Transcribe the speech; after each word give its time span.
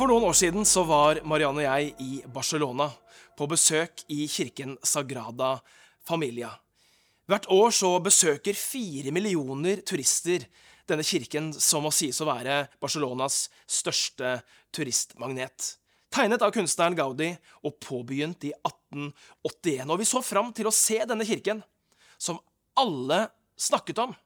For 0.00 0.08
noen 0.08 0.30
år 0.30 0.36
siden 0.38 0.64
så 0.64 0.80
var 0.88 1.18
Marianne 1.28 1.60
og 1.60 1.66
jeg 1.66 1.88
i 2.00 2.22
Barcelona 2.32 2.86
på 3.36 3.44
besøk 3.50 4.00
i 4.08 4.22
kirken 4.32 4.78
Sagrada 4.80 5.58
Familia. 6.08 6.54
Hvert 7.28 7.44
år 7.52 7.68
så 7.76 7.90
besøker 8.00 8.56
fire 8.56 9.12
millioner 9.12 9.84
turister 9.84 10.46
denne 10.88 11.04
kirken, 11.04 11.52
som 11.52 11.84
må 11.84 11.92
sies 11.92 12.16
å 12.24 12.30
være 12.30 12.62
Barcelonas 12.80 13.50
største 13.68 14.38
turistmagnet. 14.72 15.74
Tegnet 16.08 16.48
av 16.48 16.56
kunstneren 16.56 16.96
Gaudi 16.96 17.34
og 17.60 17.76
påbegynt 17.84 18.48
i 18.48 18.56
1881. 18.56 19.84
Og 19.84 20.00
vi 20.00 20.08
så 20.08 20.24
fram 20.24 20.48
til 20.56 20.72
å 20.72 20.76
se 20.80 21.04
denne 21.04 21.28
kirken, 21.28 21.60
som 22.16 22.40
alle 22.80 23.26
snakket 23.52 24.00
om. 24.08 24.16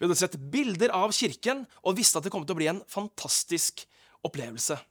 Vi 0.00 0.08
hadde 0.08 0.18
sett 0.18 0.40
bilder 0.50 0.98
av 0.98 1.14
kirken 1.14 1.62
og 1.86 2.00
visste 2.02 2.18
at 2.18 2.26
det 2.26 2.34
kom 2.34 2.42
til 2.42 2.58
å 2.58 2.64
bli 2.64 2.74
en 2.74 2.88
fantastisk 2.90 3.86
opplevelse. 4.26 4.82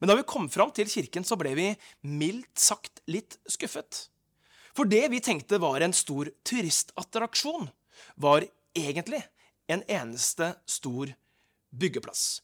Men 0.00 0.08
da 0.08 0.16
vi 0.16 0.24
kom 0.26 0.48
fram 0.48 0.72
til 0.72 0.88
kirken, 0.88 1.26
så 1.28 1.36
ble 1.38 1.52
vi 1.58 1.68
mildt 2.08 2.58
sagt 2.58 3.02
litt 3.10 3.36
skuffet. 3.48 4.06
For 4.76 4.88
det 4.88 5.04
vi 5.12 5.20
tenkte 5.20 5.60
var 5.60 5.82
en 5.84 5.94
stor 5.96 6.30
turistattraksjon, 6.46 7.68
var 8.16 8.46
egentlig 8.76 9.20
en 9.68 9.84
eneste 9.84 10.54
stor 10.64 11.12
byggeplass. 11.70 12.40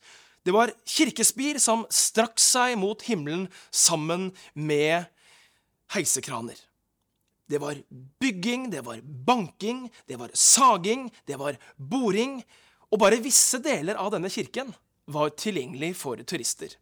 Det 0.47 0.55
var 0.55 0.70
kirkespir 0.87 1.59
som 1.59 1.87
strakk 1.91 2.39
seg 2.39 2.77
mot 2.78 3.00
himmelen 3.08 3.48
sammen 3.75 4.28
med 4.55 5.09
heisekraner. 5.97 6.59
Det 7.47 7.59
var 7.62 7.78
bygging, 8.20 8.70
det 8.70 8.84
var 8.86 9.00
banking, 9.03 9.86
det 10.06 10.19
var 10.20 10.31
saging, 10.34 11.09
det 11.27 11.38
var 11.41 11.59
boring. 11.77 12.41
Og 12.91 13.00
bare 13.03 13.22
visse 13.22 13.59
deler 13.62 13.98
av 13.98 14.12
denne 14.14 14.31
kirken 14.31 14.75
var 15.11 15.33
tilgjengelig 15.38 15.94
for 15.98 16.22
turister. 16.27 16.75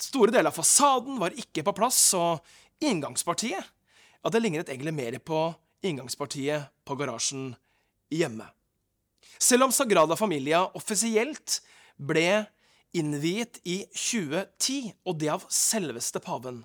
Store 0.00 0.32
deler 0.32 0.48
av 0.48 0.56
fasaden 0.56 1.18
var 1.20 1.36
ikke 1.36 1.64
på 1.66 1.74
plass, 1.76 2.00
og 2.16 2.40
inngangspartiet 2.80 3.60
ja, 4.20 4.28
det 4.28 4.40
lignet 4.42 4.68
egentlig 4.68 4.92
mer 4.92 5.16
på 5.24 5.42
inngangspartiet 5.86 6.68
på 6.84 6.96
garasjen 7.00 7.54
hjemme. 8.12 8.44
Selv 9.40 9.68
om 9.68 9.72
Sagrada 9.72 10.16
Familia 10.18 10.66
offisielt 10.76 11.60
ble 11.96 12.44
innviet 12.96 13.60
i 13.64 13.82
2010, 13.94 14.92
og 15.08 15.20
det 15.20 15.30
av 15.32 15.46
selveste 15.52 16.20
paven, 16.20 16.64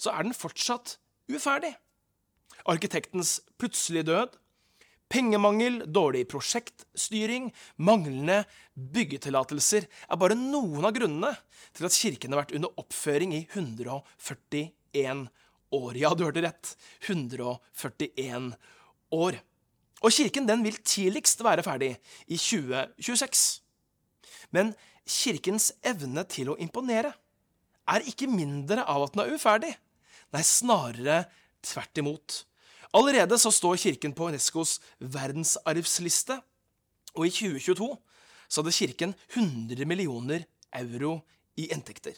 så 0.00 0.14
er 0.14 0.24
den 0.24 0.36
fortsatt 0.36 0.96
uferdig. 1.28 1.74
Arkitektens 2.70 3.38
plutselige 3.60 4.08
død, 4.08 4.38
pengemangel, 5.12 5.82
dårlig 5.86 6.24
prosjektstyring, 6.30 7.50
manglende 7.76 8.42
byggetillatelser 8.74 9.86
er 9.86 10.20
bare 10.20 10.36
noen 10.38 10.86
av 10.86 10.94
grunnene 10.96 11.32
til 11.74 11.88
at 11.88 11.96
kirken 11.96 12.34
har 12.34 12.44
vært 12.44 12.54
under 12.58 12.80
oppføring 12.80 13.34
i 13.36 13.42
141 13.52 15.26
år. 15.74 15.98
Ja, 15.98 16.14
du 16.14 16.24
hørte 16.26 16.44
rett. 16.44 16.74
141 17.06 18.54
år. 19.14 19.38
Og 20.04 20.12
kirken 20.12 20.48
den 20.48 20.64
vil 20.66 20.80
tidligst 20.84 21.44
være 21.44 21.64
ferdig 21.64 21.94
i 22.26 22.38
2026. 22.38 23.44
Men 24.54 24.74
kirkens 25.04 25.72
evne 25.84 26.24
til 26.30 26.52
å 26.52 26.58
imponere 26.60 27.12
er 27.90 28.08
ikke 28.08 28.28
mindre 28.30 28.84
av 28.88 29.06
at 29.06 29.14
den 29.14 29.24
er 29.24 29.36
uferdig. 29.36 29.72
Nei, 30.34 30.42
snarere 30.44 31.24
tvert 31.64 32.00
imot. 32.00 32.42
Allerede 32.94 33.38
så 33.38 33.50
står 33.50 33.80
kirken 33.82 34.12
på 34.14 34.28
Unescos 34.30 34.78
verdensarvsliste, 34.98 36.38
og 37.14 37.26
i 37.26 37.32
2022 37.34 37.88
så 38.48 38.62
hadde 38.62 38.74
kirken 38.76 39.14
100 39.34 39.86
millioner 39.88 40.44
euro 40.78 41.16
i 41.58 41.66
inntekter. 41.74 42.14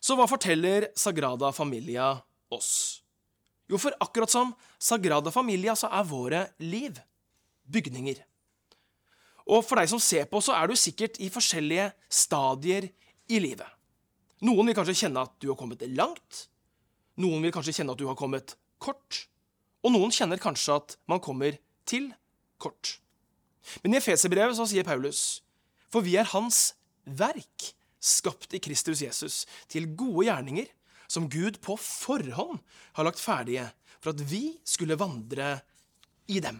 Så 0.00 0.16
hva 0.16 0.26
forteller 0.28 0.90
Sagrada 0.96 1.50
Familia 1.52 2.10
oss? 2.52 3.02
Jo, 3.68 3.78
for 3.80 3.96
akkurat 4.04 4.32
som 4.32 4.52
Sagrada 4.80 5.32
Familia 5.32 5.76
så 5.76 5.88
er 5.92 6.08
våre 6.08 6.42
liv 6.60 6.96
bygninger. 7.64 8.20
Og 9.44 9.60
for 9.64 9.80
deg 9.80 9.88
som 9.92 10.00
ser 10.00 10.28
på, 10.28 10.40
så 10.40 10.56
er 10.56 10.68
du 10.68 10.76
sikkert 10.76 11.20
i 11.20 11.30
forskjellige 11.32 11.90
stadier 12.08 12.88
i 13.28 13.40
livet. 13.40 13.68
Noen 14.44 14.68
vil 14.68 14.76
kanskje 14.76 14.96
kjenne 15.04 15.24
at 15.24 15.36
du 15.40 15.50
har 15.50 15.58
kommet 15.60 15.84
langt. 15.96 16.46
Noen 17.20 17.44
vil 17.44 17.52
kanskje 17.52 17.76
kjenne 17.78 17.92
at 17.96 18.00
du 18.00 18.08
har 18.08 18.18
kommet 18.18 18.56
kort. 18.80 19.24
Og 19.84 19.92
noen 19.92 20.12
kjenner 20.14 20.40
kanskje 20.40 20.78
at 20.80 20.96
man 21.10 21.20
kommer 21.22 21.58
til 21.88 22.08
kort. 22.62 22.98
Men 23.84 23.94
i 23.94 24.00
Efeserbrevet 24.00 24.56
sier 24.68 24.86
Paulus, 24.86 25.42
for 25.92 26.04
vi 26.04 26.16
er 26.20 26.28
hans 26.32 26.72
verk, 27.04 27.72
skapt 28.04 28.52
i 28.56 28.60
Kristus 28.60 29.00
Jesus, 29.04 29.44
til 29.68 29.88
gode 29.96 30.26
gjerninger, 30.28 30.68
som 31.08 31.28
Gud 31.30 31.60
på 31.64 31.76
forhånd 31.80 32.60
har 32.96 33.06
lagt 33.06 33.20
ferdige 33.20 33.68
for 34.00 34.12
at 34.12 34.22
vi 34.28 34.58
skulle 34.68 34.98
vandre 35.00 35.58
i 36.28 36.40
dem. 36.44 36.58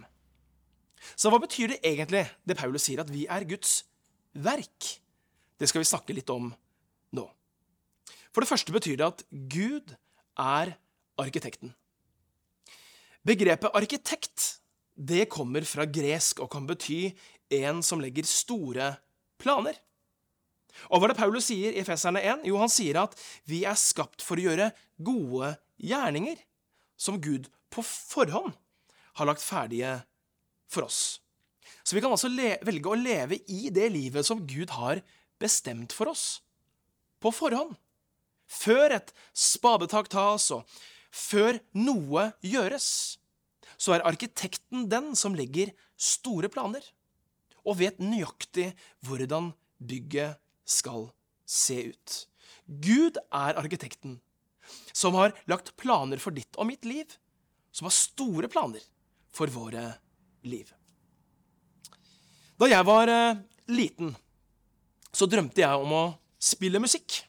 Så 1.13 1.29
hva 1.29 1.37
betyr 1.41 1.73
det 1.73 1.81
egentlig, 1.85 2.23
det 2.45 2.57
Paulus 2.57 2.87
sier, 2.87 3.03
at 3.03 3.11
vi 3.13 3.25
er 3.29 3.45
Guds 3.45 3.83
verk? 4.33 4.89
Det 5.59 5.69
skal 5.69 5.83
vi 5.83 5.89
snakke 5.89 6.15
litt 6.17 6.29
om 6.33 6.49
nå. 7.15 7.25
For 8.33 8.41
det 8.41 8.49
første 8.49 8.73
betyr 8.73 8.97
det 8.99 9.07
at 9.07 9.25
Gud 9.29 9.93
er 10.41 10.73
arkitekten. 11.21 11.75
Begrepet 13.25 13.73
arkitekt 13.73 14.45
det 14.95 15.25
kommer 15.33 15.65
fra 15.67 15.87
gresk 15.89 16.39
og 16.43 16.51
kan 16.53 16.67
bety 16.69 17.09
en 17.57 17.81
som 17.83 17.99
legger 18.01 18.27
store 18.29 18.93
planer. 19.41 19.75
Og 20.91 20.99
hva 20.99 21.07
er 21.07 21.13
det 21.13 21.19
Paulus 21.19 21.47
sier 21.49 21.75
i 21.75 21.83
Feserne 21.87 22.21
1? 22.21 22.45
Jo, 22.47 22.59
han 22.61 22.71
sier 22.71 22.99
at 23.01 23.15
vi 23.49 23.63
er 23.67 23.79
skapt 23.79 24.23
for 24.23 24.39
å 24.39 24.45
gjøre 24.47 24.71
gode 25.03 25.55
gjerninger, 25.81 26.37
som 26.95 27.19
Gud 27.19 27.49
på 27.73 27.83
forhånd 27.83 28.53
har 29.19 29.27
lagt 29.27 29.43
ferdige 29.43 29.97
for 30.71 30.87
oss. 30.87 31.19
Så 31.83 31.95
vi 31.95 32.03
kan 32.03 32.13
altså 32.13 32.29
velge 32.29 32.91
å 32.91 32.99
leve 32.99 33.39
i 33.51 33.69
det 33.73 33.87
livet 33.93 34.27
som 34.27 34.43
Gud 34.47 34.73
har 34.75 35.01
bestemt 35.41 35.95
for 35.95 36.11
oss, 36.11 36.41
på 37.21 37.31
forhånd. 37.33 37.75
Før 38.45 38.93
et 38.99 39.11
spadetak 39.33 40.09
tas, 40.13 40.51
og 40.53 40.63
før 41.15 41.59
noe 41.77 42.29
gjøres, 42.43 42.87
så 43.79 43.95
er 43.95 44.05
arkitekten 44.07 44.87
den 44.91 45.13
som 45.19 45.35
legger 45.37 45.71
store 45.95 46.49
planer, 46.51 46.83
og 47.65 47.79
vet 47.79 48.01
nøyaktig 48.03 48.73
hvordan 49.07 49.53
bygget 49.81 50.37
skal 50.67 51.09
se 51.47 51.79
ut. 51.93 52.15
Gud 52.65 53.17
er 53.29 53.57
arkitekten 53.59 54.19
som 54.95 55.15
har 55.17 55.35
lagt 55.49 55.75
planer 55.77 56.21
for 56.21 56.35
ditt 56.35 56.57
og 56.57 56.67
mitt 56.69 56.85
liv, 56.87 57.05
som 57.71 57.87
har 57.87 57.95
store 57.95 58.49
planer 58.51 58.83
for 59.35 59.51
våre 59.51 59.87
liv. 60.47 60.67
Da 62.55 62.69
jeg 62.71 62.87
var 62.87 63.11
eh, 63.11 63.41
liten, 63.67 64.13
så 65.11 65.27
drømte 65.27 65.61
jeg 65.61 65.81
om 65.81 65.91
å 65.95 66.05
spille 66.39 66.79
musikk. 66.81 67.19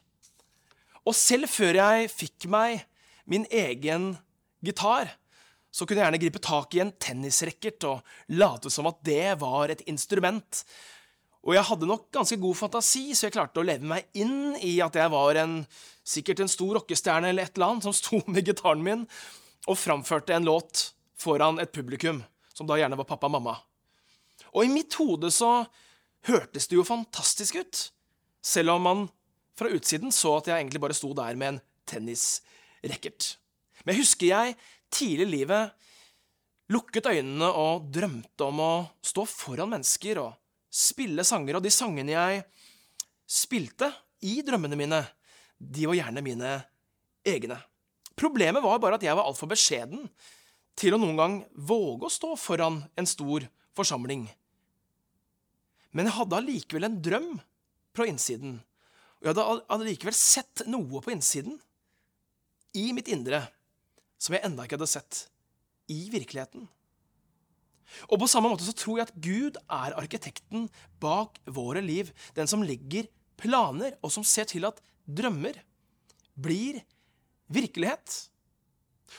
Og 1.07 1.15
selv 1.15 1.51
før 1.51 1.79
jeg 1.79 2.11
fikk 2.11 2.47
meg 2.51 2.85
min 3.29 3.45
egen 3.51 4.15
gitar, 4.63 5.11
så 5.71 5.85
kunne 5.85 6.01
jeg 6.01 6.07
gjerne 6.07 6.21
gripe 6.23 6.41
tak 6.43 6.75
i 6.75 6.81
en 6.81 6.93
tennisracket 6.97 7.85
og 7.89 8.35
late 8.39 8.71
som 8.73 8.87
at 8.89 9.03
det 9.05 9.35
var 9.41 9.69
et 9.69 9.83
instrument 9.91 10.63
og 11.47 11.55
jeg 11.55 11.63
hadde 11.69 11.87
nok 11.87 12.09
ganske 12.11 12.35
god 12.43 12.57
fantasi, 12.59 13.13
så 13.15 13.27
jeg 13.27 13.37
klarte 13.37 13.61
å 13.61 13.65
leve 13.65 13.87
meg 13.87 14.07
inn 14.19 14.57
i 14.59 14.77
at 14.83 14.97
jeg 14.99 15.11
var 15.13 15.37
en, 15.39 15.61
sikkert 16.03 16.41
en 16.43 16.51
stor 16.51 16.73
rockestjerne 16.75 17.31
eller 17.31 17.47
et 17.47 17.55
eller 17.55 17.71
annet 17.71 17.87
som 17.87 17.95
sto 17.95 18.19
med 18.27 18.43
gitaren 18.49 18.83
min 18.83 19.05
og 19.67 19.79
framførte 19.79 20.35
en 20.35 20.47
låt 20.47 20.89
foran 21.17 21.61
et 21.63 21.71
publikum, 21.71 22.19
som 22.51 22.67
da 22.67 22.75
gjerne 22.79 22.99
var 22.99 23.07
pappa 23.07 23.29
og 23.29 23.37
mamma. 23.37 23.55
Og 24.51 24.67
i 24.67 24.71
mitt 24.71 24.95
hode 24.99 25.31
så 25.31 25.61
hørtes 26.27 26.67
det 26.67 26.75
jo 26.75 26.87
fantastisk 26.87 27.61
ut, 27.61 27.81
selv 28.43 28.75
om 28.75 28.83
man 28.83 29.07
fra 29.57 29.71
utsiden 29.71 30.11
så 30.13 30.37
at 30.41 30.51
jeg 30.51 30.59
egentlig 30.59 30.83
bare 30.83 30.95
sto 30.97 31.13
der 31.15 31.39
med 31.39 31.55
en 31.55 31.63
tennisracket. 31.87 32.43
Men 32.83 33.93
jeg 33.93 34.01
husker 34.03 34.27
jeg 34.29 34.57
tidlig 34.93 35.27
i 35.27 35.31
livet 35.31 35.87
lukket 36.73 37.09
øynene 37.09 37.49
og 37.55 37.87
drømte 37.93 38.47
om 38.47 38.61
å 38.63 38.71
stå 39.05 39.23
foran 39.29 39.71
mennesker 39.71 40.19
og 40.21 40.35
spille 40.67 41.23
sanger, 41.25 41.57
og 41.57 41.63
de 41.63 41.71
sangene 41.73 42.13
jeg 42.13 42.43
spilte 43.27 43.89
i 44.27 44.41
drømmene 44.45 44.77
mine, 44.79 45.01
de 45.57 45.87
var 45.87 45.97
gjerne 45.97 46.23
mine 46.25 46.51
egne. 47.27 47.57
Problemet 48.17 48.63
var 48.63 48.81
bare 48.81 48.97
at 48.97 49.05
jeg 49.05 49.15
var 49.17 49.29
altfor 49.29 49.49
beskjeden 49.51 50.07
til 50.77 50.93
å 50.93 51.01
noen 51.01 51.17
gang 51.17 51.37
våge 51.53 52.07
å 52.07 52.13
stå 52.13 52.33
foran 52.39 52.81
en 52.97 53.09
stor 53.09 53.45
forsamling. 53.77 54.27
Men 55.95 56.09
jeg 56.09 56.17
hadde 56.17 56.39
allikevel 56.39 56.87
en 56.87 56.99
drøm 57.01 57.29
på 57.97 58.05
innsiden, 58.09 58.59
og 59.17 59.25
jeg 59.25 59.33
hadde 59.33 59.63
allikevel 59.73 60.17
sett 60.17 60.65
noe 60.69 61.01
på 61.01 61.13
innsiden, 61.13 61.57
i 62.77 62.91
mitt 62.95 63.09
indre, 63.11 63.41
som 64.21 64.35
jeg 64.35 64.45
enda 64.45 64.65
ikke 64.65 64.77
hadde 64.77 64.91
sett 64.91 65.23
i 65.91 66.07
virkeligheten. 66.13 66.67
Og 68.11 68.19
på 68.19 68.27
samme 68.29 68.51
måte 68.51 68.67
så 68.67 68.75
tror 68.75 68.99
jeg 68.99 69.07
at 69.07 69.19
Gud 69.23 69.59
er 69.63 69.95
arkitekten 69.97 70.67
bak 71.01 71.39
våre 71.45 71.81
liv. 71.83 72.11
Den 72.35 72.49
som 72.49 72.65
legger 72.65 73.07
planer, 73.39 73.95
og 74.03 74.11
som 74.13 74.25
ser 74.27 74.49
til 74.49 74.67
at 74.67 74.81
drømmer 75.07 75.61
blir 76.35 76.81
virkelighet. 77.53 78.17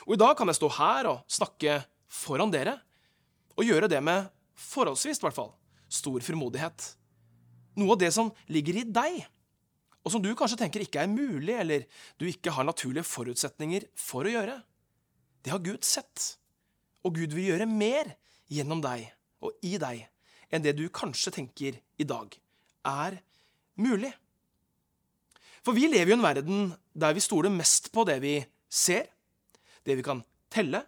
Og 0.05 0.15
i 0.15 0.21
dag 0.21 0.35
kan 0.37 0.51
jeg 0.51 0.59
stå 0.59 0.69
her 0.77 1.09
og 1.09 1.23
snakke 1.31 1.79
foran 2.09 2.53
dere, 2.53 2.77
og 3.57 3.65
gjøre 3.67 3.89
det 3.91 3.99
med 4.05 4.29
forholdsvis, 4.59 5.19
i 5.19 5.25
hvert 5.25 5.35
fall, 5.35 5.51
stor 5.89 6.21
frimodighet. 6.23 6.93
Noe 7.79 7.95
av 7.95 8.01
det 8.01 8.11
som 8.15 8.29
ligger 8.51 8.79
i 8.79 8.85
deg, 8.85 9.23
og 10.09 10.15
som 10.15 10.23
du 10.25 10.31
kanskje 10.33 10.57
tenker 10.57 10.81
ikke 10.81 11.03
er 11.03 11.11
mulig, 11.11 11.53
eller 11.53 11.83
du 12.17 12.25
ikke 12.25 12.49
har 12.55 12.65
naturlige 12.65 13.05
forutsetninger 13.05 13.83
for 13.93 14.25
å 14.25 14.31
gjøre, 14.33 14.55
det 15.45 15.51
har 15.53 15.61
Gud 15.61 15.85
sett. 15.85 16.23
Og 17.05 17.13
Gud 17.13 17.35
vil 17.37 17.51
gjøre 17.51 17.67
mer 17.69 18.15
gjennom 18.49 18.81
deg 18.81 19.05
og 19.45 19.53
i 19.61 19.77
deg 19.77 20.07
enn 20.49 20.65
det 20.65 20.73
du 20.79 20.87
kanskje 20.89 21.35
tenker 21.35 21.77
i 22.01 22.07
dag 22.09 22.33
er 22.89 23.19
mulig. 23.77 24.09
For 25.61 25.77
vi 25.77 25.85
lever 25.91 26.15
i 26.15 26.17
en 26.17 26.25
verden 26.25 26.73
der 26.97 27.13
vi 27.13 27.21
stoler 27.21 27.53
mest 27.53 27.91
på 27.93 28.07
det 28.09 28.17
vi 28.25 28.33
ser, 28.65 29.05
det 29.85 29.93
vi 29.99 30.07
kan 30.09 30.25
telle, 30.49 30.81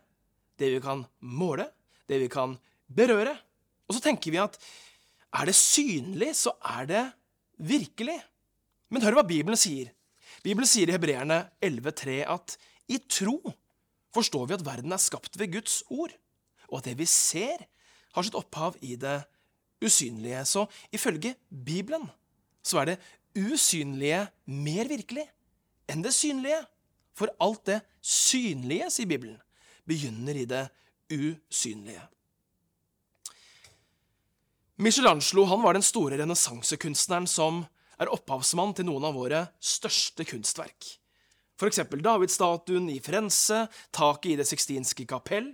det 0.58 0.74
vi 0.74 0.82
kan 0.82 1.06
måle, 1.22 1.70
det 2.10 2.18
vi 2.26 2.32
kan 2.32 2.58
berøre. 2.90 3.38
Og 3.86 4.00
så 4.00 4.02
tenker 4.02 4.34
vi 4.34 4.42
at 4.42 4.58
er 5.38 5.46
det 5.46 5.56
synlig, 5.62 6.34
så 6.42 6.58
er 6.74 6.90
det 6.90 7.06
virkelig. 7.62 8.18
Men 8.92 9.06
hør 9.06 9.20
hva 9.20 9.26
Bibelen 9.28 9.60
sier. 9.60 9.92
Bibelen 10.44 10.68
sier 10.68 10.90
i 10.90 10.96
Hebreerne 10.96 11.46
11,3 11.64 12.22
at 12.28 12.58
i 12.92 13.00
tro 13.08 13.40
forstår 14.12 14.50
vi 14.50 14.58
at 14.58 14.66
verden 14.68 14.92
er 14.92 15.02
skapt 15.02 15.38
ved 15.40 15.54
Guds 15.54 15.82
ord, 15.88 16.12
og 16.68 16.82
at 16.82 16.90
det 16.90 16.98
vi 17.00 17.08
ser, 17.08 17.64
har 18.12 18.26
sitt 18.28 18.36
opphav 18.36 18.76
i 18.84 18.98
det 19.00 19.22
usynlige. 19.84 20.44
Så 20.46 20.66
ifølge 20.92 21.36
Bibelen 21.48 22.10
så 22.64 22.82
er 22.82 22.92
det 22.92 23.00
usynlige 23.40 24.26
mer 24.52 24.92
virkelig 24.92 25.26
enn 25.92 26.04
det 26.04 26.14
synlige. 26.16 26.60
For 27.16 27.32
alt 27.44 27.66
det 27.68 27.82
synlige, 28.02 28.88
sier 28.92 29.08
Bibelen, 29.08 29.38
begynner 29.88 30.36
i 30.36 30.46
det 30.48 30.66
usynlige. 31.12 32.02
Michelangelo 34.82 35.46
han 35.46 35.62
var 35.62 35.76
den 35.78 35.86
store 35.86 36.18
renessansekunstneren 36.22 37.28
som 37.30 37.66
er 38.02 38.12
opphavsmann 38.12 38.74
til 38.78 38.88
noen 38.90 39.06
av 39.08 39.18
våre 39.18 39.44
største 39.62 40.26
kunstverk. 40.28 40.88
For 41.60 41.70
eksempel 41.70 42.02
Davidstatuen 42.02 42.88
i 42.90 42.98
Firenze, 43.04 43.68
taket 43.94 44.34
i 44.34 44.38
Det 44.40 44.48
sixtinske 44.50 45.06
kapell. 45.06 45.52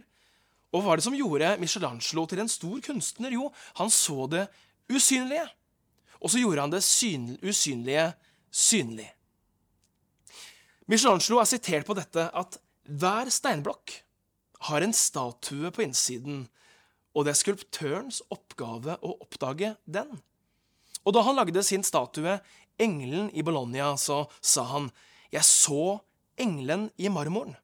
Og 0.71 0.81
hva 0.81 0.93
var 0.93 0.99
det 0.99 1.07
som 1.07 1.15
gjorde 1.17 1.57
Michelangelo 1.59 2.25
til 2.27 2.43
en 2.43 2.51
stor 2.51 2.79
kunstner? 2.85 3.35
Jo, 3.35 3.51
han 3.79 3.91
så 3.91 4.27
det 4.31 4.45
usynlige. 4.91 5.47
Og 6.23 6.31
så 6.31 6.39
gjorde 6.39 6.63
han 6.63 6.73
det 6.73 6.83
usynlige 7.43 8.07
synlig. 8.51 9.09
Michelangelo 10.87 11.41
er 11.41 11.51
sitert 11.51 11.87
på 11.87 11.97
dette 11.97 12.29
at 12.31 12.59
hver 12.87 13.27
steinblokk 13.31 13.97
har 14.71 14.81
en 14.81 14.95
statue 14.95 15.69
på 15.75 15.83
innsiden 15.83 16.45
og 17.17 17.25
det 17.25 17.33
er 17.33 17.39
skulptørens 17.39 18.21
oppgave 18.33 18.99
å 19.01 19.15
oppdage 19.25 19.73
den. 19.89 20.19
Og 21.07 21.15
da 21.15 21.23
han 21.23 21.37
lagde 21.39 21.63
sin 21.63 21.85
statue, 21.87 22.35
Engelen 22.77 23.29
i 23.31 23.41
Bologna, 23.41 23.93
så 23.97 24.25
sa 24.43 24.65
han, 24.73 24.91
Jeg 25.31 25.43
så 25.43 25.99
engelen 26.37 26.89
i 26.97 27.09
marmoren, 27.09 27.55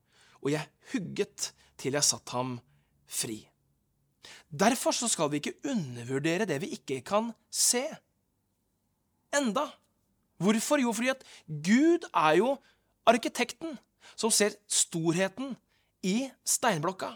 og 0.42 0.52
jeg 0.52 0.68
hugget 0.92 1.52
til 1.78 1.96
jeg 1.96 2.08
satt 2.08 2.34
ham 2.34 2.58
fri. 3.08 3.44
Derfor 4.50 4.96
så 4.96 5.08
skal 5.12 5.30
vi 5.32 5.40
ikke 5.42 5.60
undervurdere 5.70 6.48
det 6.50 6.60
vi 6.64 6.74
ikke 6.78 7.02
kan 7.06 7.32
se. 7.52 7.86
Enda. 9.34 9.68
Hvorfor? 10.38 10.82
Jo, 10.82 10.92
fordi 10.92 11.14
at 11.14 11.24
Gud 11.48 12.08
er 12.10 12.40
jo 12.42 12.56
arkitekten 13.06 13.78
som 14.16 14.32
ser 14.34 14.58
storheten 14.68 15.56
i 16.04 16.28
steinblokka 16.46 17.14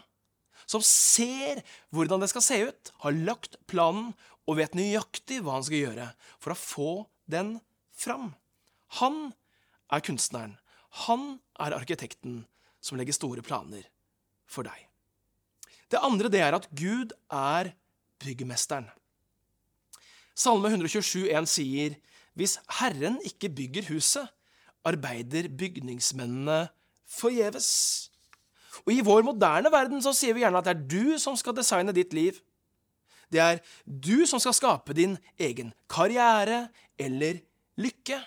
som 0.68 0.84
ser 0.84 1.62
hvordan 1.94 2.22
det 2.22 2.30
skal 2.32 2.44
se 2.44 2.58
ut, 2.68 2.92
har 3.04 3.16
lagt 3.16 3.56
planen 3.70 4.12
og 4.48 4.56
vet 4.56 4.76
nøyaktig 4.78 5.42
hva 5.44 5.58
han 5.58 5.66
skal 5.66 5.82
gjøre 5.84 6.08
for 6.40 6.54
å 6.54 6.58
få 6.58 6.92
den 7.28 7.58
fram. 7.92 8.32
Han 9.02 9.28
er 9.92 10.04
kunstneren. 10.04 10.56
Han 11.04 11.36
er 11.60 11.76
arkitekten 11.76 12.42
som 12.80 12.96
legger 12.98 13.16
store 13.16 13.44
planer 13.44 13.84
for 14.48 14.64
deg. 14.64 14.86
Det 15.92 16.00
andre 16.04 16.30
det 16.32 16.40
er 16.44 16.56
at 16.56 16.68
Gud 16.76 17.12
er 17.32 17.72
byggmesteren. 18.24 18.88
Salme 20.38 20.70
127,1 20.70 21.48
sier 21.50 21.96
hvis 22.38 22.58
Herren 22.78 23.18
ikke 23.26 23.50
bygger 23.50 23.88
huset, 23.90 24.28
arbeider 24.86 25.48
bygningsmennene 25.58 26.68
forgjeves. 27.10 27.70
Og 28.86 28.92
i 28.94 29.02
vår 29.04 29.24
moderne 29.26 29.72
verden 29.74 30.02
så 30.04 30.12
sier 30.14 30.36
vi 30.36 30.44
gjerne 30.44 30.60
at 30.60 30.68
det 30.68 30.76
er 30.76 30.84
du 30.92 31.18
som 31.20 31.36
skal 31.36 31.56
designe 31.56 31.94
ditt 31.96 32.14
liv. 32.14 32.38
Det 33.28 33.40
er 33.42 33.60
du 33.84 34.24
som 34.26 34.40
skal 34.40 34.56
skape 34.56 34.96
din 34.96 35.16
egen 35.40 35.72
karriere 35.90 36.68
eller 36.98 37.42
lykke. 37.80 38.20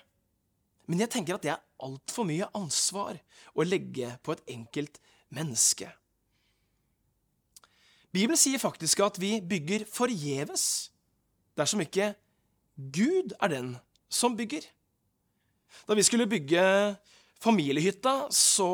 Men 0.90 1.04
jeg 1.04 1.14
tenker 1.14 1.38
at 1.38 1.46
det 1.46 1.54
er 1.54 1.64
altfor 1.82 2.28
mye 2.30 2.50
ansvar 2.58 3.18
å 3.58 3.66
legge 3.66 4.14
på 4.22 4.36
et 4.36 4.46
enkelt 4.54 5.02
menneske. 5.34 5.90
Bibelen 8.12 8.40
sier 8.40 8.60
faktisk 8.60 9.00
at 9.06 9.18
vi 9.22 9.38
bygger 9.40 9.88
forgjeves 9.88 10.92
dersom 11.58 11.84
ikke 11.84 12.12
Gud 12.76 13.34
er 13.40 13.52
den 13.52 13.74
som 14.12 14.36
bygger. 14.36 14.66
Da 15.88 15.96
vi 15.96 16.04
skulle 16.04 16.28
bygge 16.30 16.64
familiehytta, 17.42 18.28
så 18.32 18.70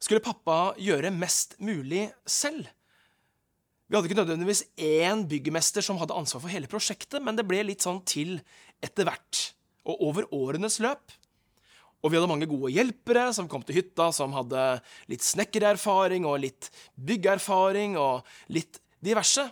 skulle 0.00 0.24
pappa 0.24 0.74
gjøre 0.80 1.12
mest 1.14 1.56
mulig 1.62 2.10
selv. 2.28 2.66
Vi 3.86 3.94
hadde 3.94 4.08
ikke 4.08 4.18
nødvendigvis 4.18 4.64
én 4.82 5.22
byggemester 5.30 5.84
som 5.84 5.98
hadde 6.00 6.16
ansvar 6.18 6.42
for 6.42 6.50
hele 6.50 6.66
prosjektet, 6.70 7.20
men 7.22 7.38
det 7.38 7.46
ble 7.46 7.60
litt 7.68 7.84
sånn 7.86 8.00
til 8.02 8.40
etter 8.82 9.06
hvert, 9.06 9.42
og 9.86 10.02
over 10.08 10.26
årenes 10.34 10.80
løp. 10.82 11.14
Og 12.02 12.10
vi 12.10 12.18
hadde 12.18 12.30
mange 12.30 12.48
gode 12.50 12.72
hjelpere 12.74 13.28
som 13.34 13.46
kom 13.50 13.62
til 13.66 13.78
hytta, 13.78 14.08
som 14.14 14.34
hadde 14.34 14.64
litt 15.10 15.22
snekkererfaring 15.26 16.26
og 16.26 16.42
litt 16.42 16.68
byggeerfaring 16.98 17.94
og 17.98 18.26
litt 18.52 18.82
diverse. 19.02 19.46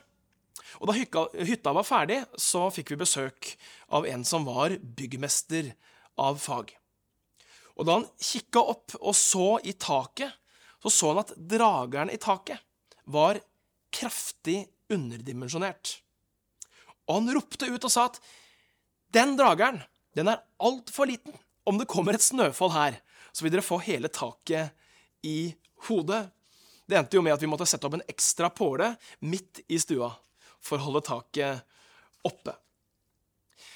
Og 0.83 0.91
da 0.91 0.97
hytta 0.99 1.75
var 1.75 1.87
ferdig, 1.87 2.21
så 2.35 2.67
fikk 2.75 2.93
vi 2.93 3.03
besøk 3.05 3.55
av 3.95 4.07
en 4.11 4.27
som 4.27 4.47
var 4.47 4.75
byggmester 4.83 5.71
av 6.19 6.43
fag. 6.43 6.75
Og 7.79 7.87
da 7.87 8.01
han 8.01 8.11
kikka 8.19 8.63
opp 8.75 8.99
og 9.01 9.15
så 9.19 9.57
i 9.63 9.75
taket, 9.79 10.31
så 10.83 10.91
så 10.93 11.15
han 11.15 11.23
at 11.23 11.35
drageren 11.39 12.11
i 12.13 12.21
taket 12.21 12.59
var 13.15 13.39
kraftig 13.95 14.65
underdimensjonert. 14.93 15.99
Og 17.09 17.21
han 17.21 17.35
ropte 17.37 17.69
ut 17.69 17.85
og 17.85 17.93
sa 17.93 18.09
at 18.09 18.21
den 19.15 19.37
drageren, 19.39 19.83
den 20.17 20.31
er 20.31 20.43
altfor 20.63 21.09
liten. 21.11 21.35
Om 21.65 21.79
det 21.81 21.89
kommer 21.91 22.17
et 22.17 22.25
snøfall 22.25 22.73
her, 22.75 22.99
så 23.33 23.45
vil 23.45 23.55
dere 23.55 23.65
få 23.65 23.79
hele 23.85 24.11
taket 24.13 24.75
i 25.27 25.55
hodet. 25.89 26.27
Det 26.85 26.99
endte 26.99 27.17
jo 27.17 27.23
med 27.25 27.35
at 27.35 27.43
vi 27.43 27.49
måtte 27.51 27.67
sette 27.69 27.89
opp 27.89 27.97
en 27.97 28.09
ekstra 28.11 28.51
påle 28.53 28.93
midt 29.25 29.63
i 29.73 29.79
stua 29.81 30.11
for 30.65 30.79
å 30.79 30.89
holde 30.89 31.05
taket 31.07 31.65
oppe. 32.25 32.55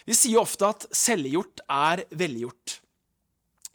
Vi 0.09 0.17
sier 0.17 0.41
ofte 0.41 0.69
at 0.69 0.87
selvgjort 0.95 1.63
er 1.69 2.05
velgjort. 2.17 2.79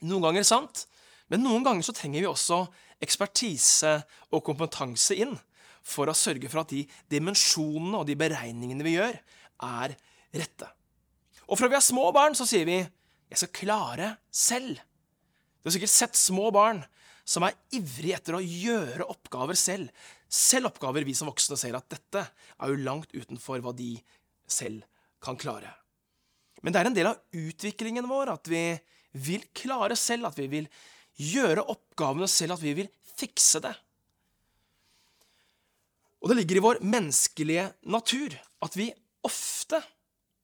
Noen 0.05 0.27
ganger 0.27 0.45
sant, 0.47 0.85
men 1.29 1.43
noen 1.45 1.65
ganger 1.65 1.85
så 1.85 1.95
trenger 1.95 2.23
vi 2.23 2.29
også 2.29 2.63
ekspertise 3.03 3.95
og 4.33 4.43
kompetanse 4.45 5.17
inn 5.19 5.35
for 5.83 6.09
å 6.09 6.15
sørge 6.15 6.49
for 6.51 6.63
at 6.63 6.71
de 6.71 6.85
dimensjonene 7.11 7.99
og 7.99 8.07
de 8.07 8.15
beregningene 8.19 8.85
vi 8.85 8.95
gjør, 8.95 9.19
er 9.63 9.95
rette. 10.33 10.69
Og 11.49 11.59
fra 11.59 11.69
vi 11.69 11.77
er 11.77 11.83
små 11.83 12.07
barn, 12.15 12.35
så 12.35 12.47
sier 12.47 12.65
vi 12.65 12.79
'jeg 12.79 13.37
skal 13.37 13.53
klare 13.53 14.17
selv'. 14.31 14.79
Du 15.63 15.69
har 15.69 15.71
sikkert 15.71 15.89
sett 15.89 16.15
små 16.15 16.51
barn 16.51 16.83
som 17.25 17.43
er 17.43 17.55
ivrige 17.71 18.15
etter 18.15 18.35
å 18.35 18.43
gjøre 18.43 19.07
oppgaver 19.07 19.55
selv. 19.55 19.89
Selv 20.27 20.67
oppgaver 20.71 21.05
vi 21.05 21.13
som 21.13 21.29
voksne 21.29 21.57
ser 21.57 21.75
at 21.75 21.87
dette 21.89 22.19
er 22.59 22.67
jo 22.67 22.83
langt 22.83 23.11
utenfor 23.13 23.61
hva 23.63 23.73
de 23.75 24.01
selv 24.47 24.83
kan 25.23 25.37
klare. 25.39 25.71
Men 26.61 26.73
det 26.73 26.79
er 26.81 26.89
en 26.89 26.97
del 26.97 27.07
av 27.07 27.21
utviklingen 27.31 28.07
vår 28.07 28.33
at 28.33 28.47
vi 28.47 28.79
vil 29.13 29.43
klare 29.53 29.95
selv, 29.99 30.25
at 30.25 30.37
vi 30.39 30.47
vil 30.47 30.67
gjøre 31.19 31.67
oppgavene 31.69 32.27
selv, 32.27 32.55
at 32.55 32.63
vi 32.63 32.73
vil 32.73 32.89
fikse 33.15 33.61
det. 33.63 33.73
Og 36.23 36.31
det 36.31 36.37
ligger 36.39 36.59
i 36.59 36.63
vår 36.63 36.79
menneskelige 36.87 37.65
natur 37.91 38.35
at 38.63 38.77
vi 38.79 38.87
ofte 39.27 39.81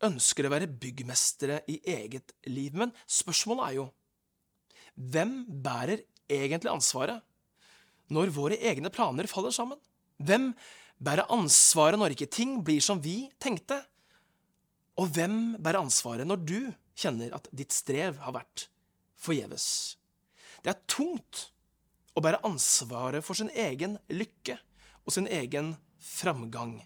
ønsker 0.04 0.48
å 0.48 0.52
være 0.52 0.68
byggmestere 0.68 1.62
i 1.72 1.78
eget 1.88 2.34
liv. 2.52 2.76
Men 2.76 2.92
spørsmålet 3.08 3.64
er 3.64 3.78
jo 3.78 3.86
hvem 5.00 5.34
bærer 5.64 6.04
egentlig 6.28 6.72
ansvaret 6.74 7.24
når 8.12 8.34
våre 8.36 8.60
egne 8.60 8.92
planer 8.92 9.30
faller 9.32 9.56
sammen? 9.56 9.80
Hvem 10.20 10.52
bærer 11.00 11.32
ansvaret 11.32 12.00
når 12.00 12.18
ikke 12.18 12.32
ting 12.32 12.58
blir 12.66 12.84
som 12.84 13.00
vi 13.00 13.30
tenkte? 13.40 13.80
Og 15.00 15.14
hvem 15.16 15.56
bærer 15.64 15.80
ansvaret 15.80 16.28
når 16.28 16.44
du 16.44 16.60
kjenner 17.00 17.32
at 17.38 17.48
ditt 17.56 17.72
strev 17.72 18.20
har 18.20 18.36
vært 18.36 18.68
forgjeves. 19.20 19.96
Det 20.60 20.74
er 20.74 20.88
tungt 20.92 21.46
å 22.20 22.24
bære 22.24 22.44
ansvaret 22.48 23.24
for 23.24 23.40
sin 23.40 23.52
egen 23.56 23.96
lykke 24.12 24.60
og 25.10 25.16
sin 25.16 25.28
egen 25.28 25.74
framgang. 25.98 26.78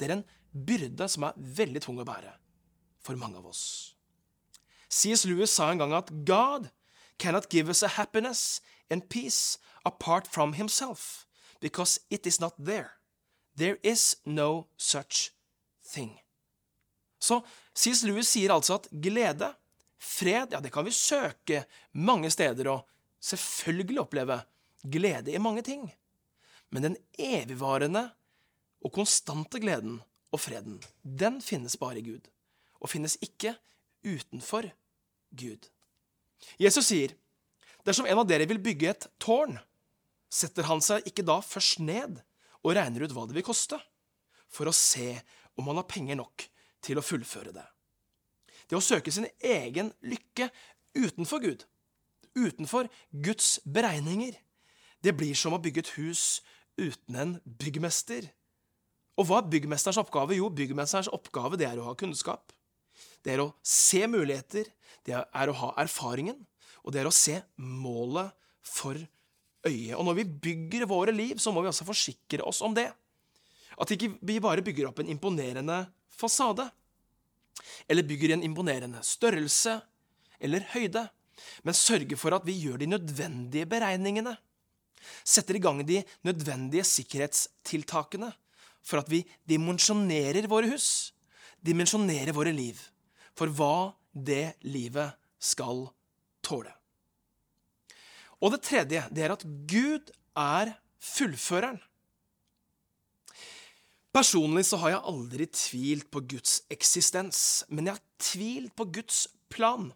Det 0.00 0.08
er 0.08 0.16
en 0.16 0.28
byrde 0.50 1.06
som 1.12 1.28
er 1.28 1.36
veldig 1.60 1.82
tung 1.84 2.00
å 2.00 2.08
bære 2.08 2.32
for 3.04 3.20
mange 3.20 3.36
av 3.36 3.50
oss. 3.52 3.94
C.S. 4.88 5.26
Lewis 5.28 5.52
sa 5.52 5.68
en 5.70 5.80
gang 5.80 5.92
at 5.94 6.08
God 6.26 6.70
cannot 7.20 7.50
give 7.52 7.68
us 7.68 7.84
a 7.84 7.92
happiness 8.00 8.62
and 8.90 9.08
peace 9.12 9.58
apart 9.84 10.26
from 10.26 10.54
himself, 10.54 11.26
because 11.60 12.00
it 12.10 12.26
is 12.26 12.40
not 12.40 12.56
there. 12.58 12.96
There 13.56 13.76
is 13.82 14.16
no 14.24 14.66
such 14.76 15.30
thing. 15.84 16.18
Så 17.20 17.42
C.S. 17.74 18.02
Lewis 18.08 18.32
sier 18.32 18.54
altså 18.54 18.80
at 18.80 18.88
glede, 18.90 19.52
fred, 20.00 20.56
ja, 20.56 20.60
det 20.64 20.72
kan 20.72 20.86
vi 20.88 20.96
søke 20.96 21.66
mange 21.92 22.30
steder 22.32 22.72
og 22.72 22.88
selvfølgelig 23.20 24.00
oppleve 24.00 24.40
glede 24.80 25.34
i 25.34 25.38
mange 25.38 25.62
ting. 25.62 25.90
Men 26.70 26.86
den 26.86 26.96
evigvarende 27.18 28.06
og 28.84 28.94
konstante 28.94 29.60
gleden 29.62 29.98
og 30.30 30.40
freden, 30.40 30.78
den 31.02 31.40
finnes 31.42 31.76
bare 31.80 32.00
i 32.00 32.06
Gud, 32.06 32.28
og 32.80 32.92
finnes 32.92 33.18
ikke 33.24 33.56
utenfor 34.06 34.70
Gud. 35.36 35.66
Jesus 36.60 36.88
sier, 36.88 37.12
dersom 37.84 38.06
en 38.08 38.22
av 38.22 38.28
dere 38.28 38.46
vil 38.48 38.62
bygge 38.62 38.92
et 38.92 39.08
tårn, 39.20 39.58
setter 40.30 40.68
han 40.70 40.82
seg 40.84 41.06
ikke 41.10 41.26
da 41.26 41.40
først 41.42 41.82
ned 41.82 42.20
og 42.62 42.74
regner 42.76 43.04
ut 43.04 43.14
hva 43.16 43.26
det 43.26 43.36
vil 43.36 43.46
koste, 43.46 43.78
for 44.50 44.70
å 44.70 44.74
se 44.74 45.12
om 45.58 45.68
han 45.70 45.80
har 45.80 45.90
penger 45.90 46.18
nok 46.20 46.46
til 46.84 46.98
å 46.98 47.04
fullføre 47.04 47.52
det. 47.54 47.66
Det 48.70 48.78
å 48.78 48.84
søke 48.84 49.12
sin 49.12 49.26
egen 49.42 49.90
lykke 50.06 50.48
utenfor 50.94 51.42
Gud, 51.42 51.66
utenfor 52.38 52.88
Guds 53.10 53.58
beregninger, 53.66 54.36
det 55.02 55.16
blir 55.16 55.34
som 55.34 55.56
å 55.56 55.60
bygge 55.62 55.82
et 55.82 55.92
hus 55.98 56.24
uten 56.80 57.18
en 57.20 57.34
byggmester. 57.44 58.30
Og 59.20 59.28
hva 59.28 59.40
er 59.40 59.50
byggmesterens 59.52 60.00
oppgave? 60.00 60.36
Jo, 60.38 60.48
byggmesterens 60.48 61.10
oppgave 61.12 61.58
det 61.60 61.68
er 61.68 61.80
å 61.80 61.90
ha 61.90 61.96
kunnskap. 61.98 62.54
Det 63.20 63.34
er 63.34 63.42
å 63.42 63.52
se 63.66 64.06
muligheter, 64.08 64.68
det 65.04 65.16
er 65.16 65.50
å 65.50 65.56
ha 65.60 65.70
erfaringen, 65.82 66.38
og 66.80 66.94
det 66.94 67.02
er 67.02 67.08
å 67.10 67.14
se 67.14 67.36
målet 67.60 68.32
for 68.64 68.96
øyet. 68.96 69.96
Og 69.98 70.04
når 70.08 70.20
vi 70.22 70.28
bygger 70.48 70.88
våre 70.88 71.12
liv, 71.12 71.36
så 71.40 71.52
må 71.52 71.62
vi 71.64 71.70
altså 71.70 71.88
forsikre 71.88 72.46
oss 72.48 72.62
om 72.64 72.76
det. 72.76 72.88
At 73.80 73.92
ikke 73.92 74.14
vi 74.26 74.40
bare 74.42 74.64
bygger 74.64 74.88
opp 74.88 75.00
en 75.02 75.12
imponerende 75.12 75.82
fasade, 76.12 76.66
eller 77.88 78.06
bygger 78.08 78.36
en 78.36 78.44
imponerende 78.46 79.02
størrelse 79.04 79.76
eller 80.40 80.64
høyde, 80.72 81.04
men 81.64 81.76
sørger 81.76 82.18
for 82.20 82.36
at 82.36 82.46
vi 82.48 82.56
gjør 82.62 82.80
de 82.80 82.88
nødvendige 82.88 83.68
beregningene. 83.68 84.34
Setter 85.24 85.58
i 85.58 85.62
gang 85.62 85.82
de 85.86 86.02
nødvendige 86.26 86.86
sikkerhetstiltakene 86.86 88.30
for 88.82 89.02
at 89.02 89.10
vi 89.12 89.22
dimensjonerer 89.48 90.48
våre 90.50 90.70
hus, 90.72 91.12
dimensjonerer 91.60 92.32
våre 92.36 92.52
liv, 92.56 92.78
for 93.36 93.52
hva 93.52 93.92
det 94.12 94.56
livet 94.66 95.16
skal 95.40 95.86
tåle. 96.44 96.72
Og 98.40 98.54
det 98.54 98.64
tredje 98.64 99.04
det 99.12 99.24
er 99.24 99.34
at 99.34 99.44
Gud 99.68 100.10
er 100.36 100.74
fullføreren. 101.00 101.80
Personlig 104.10 104.64
så 104.66 104.80
har 104.82 104.96
jeg 104.96 105.06
aldri 105.12 105.46
tvilt 105.54 106.08
på 106.10 106.22
Guds 106.32 106.60
eksistens, 106.72 107.62
men 107.68 107.86
jeg 107.86 107.94
har 107.94 108.06
tvilt 108.18 108.74
på 108.74 108.88
Guds 108.90 109.28
plan. 109.52 109.92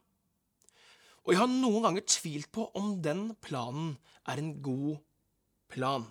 Og 1.24 1.32
jeg 1.32 1.40
har 1.40 1.48
noen 1.50 1.86
ganger 1.86 2.04
tvilt 2.08 2.50
på 2.52 2.66
om 2.76 2.98
den 3.04 3.30
planen 3.44 3.94
er 4.28 4.40
en 4.40 4.52
god 4.64 4.98
plan. 5.72 6.04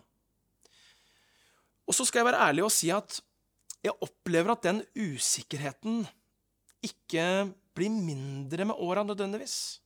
Og 1.86 1.96
så 1.96 2.06
skal 2.08 2.24
jeg 2.24 2.32
være 2.32 2.48
ærlig 2.50 2.66
og 2.66 2.74
si 2.74 2.90
at 2.94 3.20
jeg 3.84 3.94
opplever 4.02 4.54
at 4.54 4.66
den 4.66 4.82
usikkerheten 4.96 6.06
ikke 6.84 7.26
blir 7.76 7.92
mindre 7.94 8.66
med 8.70 8.80
åra 8.80 9.04
nødvendigvis. 9.06 9.80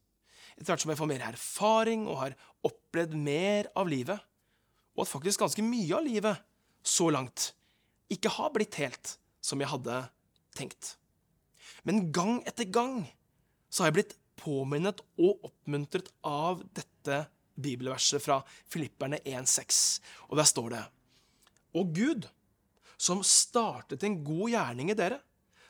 Etter 0.57 0.71
hvert 0.71 0.83
som 0.83 0.91
jeg 0.93 0.99
får 0.99 1.09
mer 1.11 1.25
erfaring 1.27 2.05
og 2.09 2.21
har 2.21 2.37
opplevd 2.65 3.15
mer 3.17 3.69
av 3.77 3.89
livet, 3.89 4.21
og 4.97 5.03
at 5.03 5.11
faktisk 5.11 5.43
ganske 5.43 5.65
mye 5.65 5.97
av 5.97 6.05
livet 6.05 6.45
så 6.81 7.09
langt 7.13 7.51
ikke 8.13 8.31
har 8.37 8.53
blitt 8.55 8.77
helt 8.79 9.17
som 9.43 9.59
jeg 9.61 9.69
hadde 9.69 9.99
tenkt. 10.57 10.95
Men 11.85 12.07
gang 12.15 12.39
etter 12.49 12.69
gang 12.69 13.03
så 13.69 13.83
har 13.83 13.91
jeg 13.91 13.97
blitt 13.99 14.15
påminnet 14.39 15.01
og 15.19 15.47
oppmuntret 15.49 16.09
av 16.25 16.61
dette 16.75 17.23
bibelverset 17.57 18.21
fra 18.23 18.39
Filipperne 18.69 19.19
1,6. 19.25 19.99
Og 20.29 20.37
der 20.39 20.49
står 20.49 20.69
det 20.75 20.83
Og 21.77 21.93
Gud, 21.95 22.27
som 22.97 23.23
startet 23.25 24.03
en 24.05 24.21
god 24.25 24.53
gjerning 24.53 24.91
i 24.93 24.97
dere, 24.97 25.19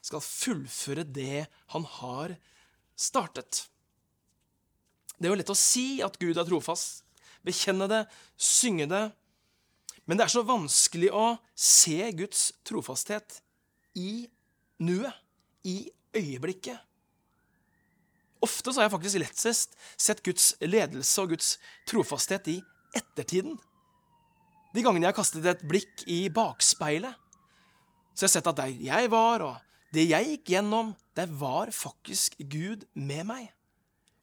skal 0.04 0.24
fullføre 0.24 1.04
det 1.04 1.48
han 1.74 1.88
har 1.98 2.38
startet. 2.96 3.66
Det 5.18 5.28
er 5.28 5.34
jo 5.34 5.40
lett 5.40 5.52
å 5.52 5.58
si 5.58 6.00
at 6.06 6.20
Gud 6.22 6.38
er 6.38 6.48
trofast, 6.48 7.04
bekjenne 7.46 7.88
det, 7.90 8.04
synge 8.38 8.88
det, 8.90 9.06
men 10.08 10.20
det 10.20 10.28
er 10.28 10.32
så 10.32 10.46
vanskelig 10.48 11.10
å 11.12 11.36
se 11.52 12.00
Guds 12.16 12.50
trofasthet 12.68 13.42
i 14.00 14.28
nuet, 14.80 15.12
i 15.68 15.90
øyeblikket. 16.16 16.80
Ofte 18.46 18.72
så 18.72 18.80
har 18.80 18.88
jeg 18.88 18.94
faktisk 18.94 19.22
lettest 19.22 19.78
sett 19.98 20.24
Guds 20.26 20.52
ledelse 20.62 21.24
og 21.24 21.34
Guds 21.34 21.56
trofasthet 21.90 22.50
i 22.54 22.58
ettertiden. 22.98 23.58
De 24.76 24.84
gangene 24.86 25.08
jeg 25.08 25.14
har 25.14 25.18
kastet 25.18 25.48
et 25.50 25.64
blikk 25.66 26.04
i 26.12 26.28
bakspeilet, 26.34 27.16
så 28.14 28.26
jeg 28.26 28.30
har 28.30 28.36
sett 28.36 28.50
at 28.52 28.60
der 28.60 28.78
jeg 28.82 29.10
var, 29.14 29.46
og 29.46 29.94
det 29.94 30.08
jeg 30.10 30.32
gikk 30.32 30.54
gjennom, 30.56 30.94
der 31.18 31.30
var 31.40 31.72
faktisk 31.74 32.38
Gud 32.50 32.86
med 32.94 33.26
meg. 33.30 33.52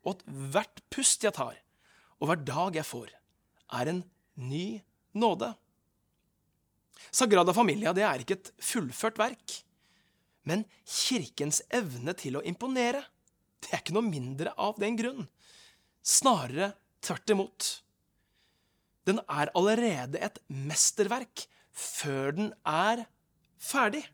Og 0.05 0.17
at 0.17 0.25
hvert 0.53 0.83
pust 0.93 1.25
jeg 1.25 1.35
tar, 1.35 1.57
og 2.21 2.29
hver 2.29 2.43
dag 2.47 2.79
jeg 2.79 2.87
får, 2.87 3.13
er 3.81 3.91
en 3.91 4.03
ny 4.39 4.67
nåde. 5.17 5.53
Sagrada 7.15 7.55
Familia 7.57 7.95
det 7.97 8.05
er 8.07 8.23
ikke 8.23 8.39
et 8.39 8.53
fullført 8.63 9.19
verk, 9.21 9.59
men 10.45 10.67
kirkens 10.85 11.63
evne 11.73 12.15
til 12.19 12.39
å 12.39 12.45
imponere. 12.45 13.05
Det 13.65 13.73
er 13.73 13.81
ikke 13.81 13.97
noe 13.97 14.07
mindre 14.07 14.53
av 14.61 14.77
den 14.81 14.99
grunn. 14.99 15.25
Snarere 16.05 16.75
tvert 17.05 17.33
imot. 17.33 17.71
Den 19.09 19.21
er 19.29 19.53
allerede 19.57 20.21
et 20.25 20.41
mesterverk 20.49 21.47
før 21.75 22.37
den 22.37 22.53
er 22.69 23.07
ferdig. 23.61 24.05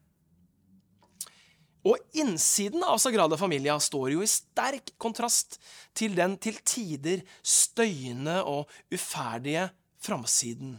Og 1.86 1.96
innsiden 2.12 2.82
av 2.84 2.98
Sagrada 3.00 3.38
Familia 3.40 3.78
står 3.80 4.10
jo 4.12 4.24
i 4.24 4.28
sterk 4.28 4.92
kontrast 5.00 5.56
til 5.96 6.12
den 6.18 6.36
til 6.42 6.58
tider 6.60 7.22
støyende 7.40 8.42
og 8.44 8.68
uferdige 8.92 9.70
framsiden. 10.04 10.76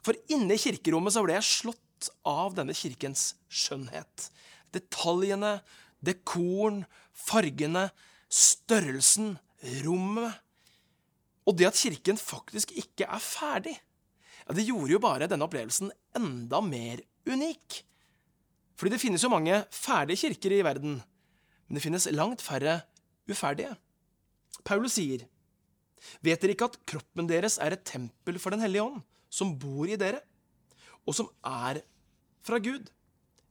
For 0.00 0.16
inne 0.32 0.56
i 0.56 0.62
kirkerommet 0.62 1.12
så 1.12 1.24
ble 1.24 1.36
jeg 1.36 1.48
slått 1.50 2.08
av 2.24 2.56
denne 2.56 2.72
kirkens 2.76 3.34
skjønnhet. 3.52 4.30
Detaljene, 4.72 5.58
dekoren, 6.00 6.86
fargene, 7.26 7.88
størrelsen, 8.30 9.34
rommet. 9.84 10.40
Og 11.48 11.56
det 11.58 11.68
at 11.70 11.78
kirken 11.78 12.20
faktisk 12.20 12.72
ikke 12.78 13.08
er 13.08 13.22
ferdig, 13.22 13.76
ja, 14.46 14.54
det 14.56 14.66
gjorde 14.66 14.94
jo 14.94 15.02
bare 15.02 15.28
denne 15.30 15.46
opplevelsen 15.46 15.92
enda 16.16 16.60
mer 16.64 17.02
unik. 17.28 17.82
Fordi 18.78 18.94
det 18.94 19.02
finnes 19.02 19.22
jo 19.24 19.32
mange 19.32 19.60
ferdige 19.74 20.24
kirker 20.24 20.56
i 20.56 20.64
verden, 20.64 21.00
men 21.68 21.76
det 21.76 21.84
finnes 21.84 22.08
langt 22.16 22.42
færre 22.42 22.80
uferdige. 23.30 23.74
Paulus 24.64 24.96
sier, 24.96 25.26
Vet 26.24 26.40
dere 26.40 26.54
ikke 26.56 26.70
at 26.70 26.78
kroppen 26.88 27.28
deres 27.28 27.58
er 27.60 27.76
et 27.76 27.84
tempel 27.84 28.38
for 28.40 28.54
Den 28.54 28.64
hellige 28.64 28.86
ånd, 28.86 29.02
som 29.28 29.52
bor 29.60 29.88
i 29.88 29.98
dere, 30.00 30.22
og 31.04 31.16
som 31.16 31.28
er 31.44 31.82
fra 32.46 32.58
Gud? 32.62 32.88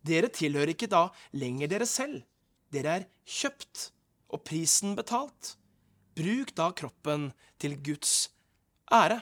Dere 0.05 0.31
tilhører 0.33 0.73
ikke 0.73 0.89
da 0.89 1.07
lenger 1.37 1.69
dere 1.71 1.87
selv. 1.89 2.23
Dere 2.73 2.99
er 2.99 3.07
kjøpt, 3.25 3.89
og 4.29 4.43
prisen 4.45 4.93
betalt. 4.97 5.55
Bruk 6.17 6.53
da 6.57 6.69
kroppen 6.75 7.29
til 7.61 7.77
Guds 7.81 8.29
ære. 8.93 9.21